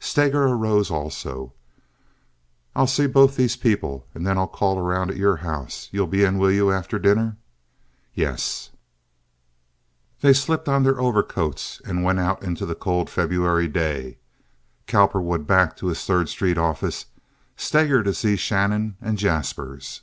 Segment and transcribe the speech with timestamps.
[0.00, 1.52] Steger arose also.
[2.74, 5.90] "I'll see both these people, and then I'll call around at your house.
[5.92, 7.36] You'll be in, will you, after dinner?"
[8.14, 8.70] "Yes."
[10.22, 14.16] They slipped on their overcoats and went out into the cold February day,
[14.86, 17.04] Cowperwood back to his Third Street office,
[17.54, 20.00] Steger to see Shannon and Jaspers.